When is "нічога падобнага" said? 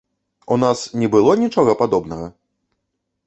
1.43-2.25